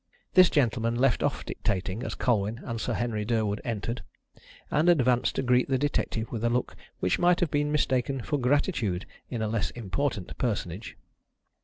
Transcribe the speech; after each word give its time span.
This 0.33 0.49
gentleman 0.49 0.95
left 0.95 1.21
off 1.21 1.45
dictating 1.45 2.01
as 2.01 2.15
Colwyn 2.15 2.59
and 2.63 2.81
Sir 2.81 2.93
Henry 2.95 3.23
Durwood 3.23 3.61
entered, 3.63 4.01
and 4.71 4.89
advanced 4.89 5.35
to 5.35 5.43
greet 5.43 5.69
the 5.69 5.77
detective 5.77 6.31
with 6.31 6.43
a 6.43 6.49
look 6.49 6.75
which 7.01 7.19
might 7.19 7.39
have 7.39 7.51
been 7.51 7.71
mistaken 7.71 8.19
for 8.23 8.39
gratitude 8.39 9.05
in 9.29 9.43
a 9.43 9.47
less 9.47 9.69
important 9.69 10.35
personage. 10.39 10.97